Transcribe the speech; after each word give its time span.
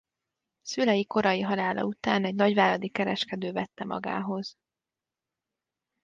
Szülei 0.61 1.05
korai 1.05 1.41
halála 1.41 1.83
után 1.83 2.25
egy 2.25 2.35
nagyváradi 2.35 2.89
kereskedő 2.89 3.51
vette 3.51 3.85
magához. 3.85 4.55